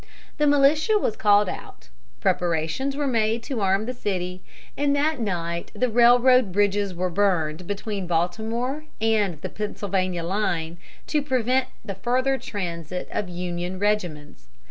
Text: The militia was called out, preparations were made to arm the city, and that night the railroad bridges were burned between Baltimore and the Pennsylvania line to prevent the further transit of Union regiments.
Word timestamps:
The 0.39 0.47
militia 0.47 0.97
was 0.97 1.15
called 1.15 1.47
out, 1.47 1.89
preparations 2.21 2.95
were 2.95 3.05
made 3.05 3.43
to 3.43 3.61
arm 3.61 3.85
the 3.85 3.93
city, 3.93 4.41
and 4.75 4.95
that 4.95 5.19
night 5.19 5.71
the 5.75 5.89
railroad 5.89 6.51
bridges 6.51 6.95
were 6.95 7.11
burned 7.11 7.67
between 7.67 8.07
Baltimore 8.07 8.85
and 8.99 9.39
the 9.41 9.49
Pennsylvania 9.49 10.23
line 10.23 10.79
to 11.05 11.21
prevent 11.21 11.67
the 11.85 11.93
further 11.93 12.39
transit 12.39 13.09
of 13.11 13.29
Union 13.29 13.77
regiments. 13.77 14.47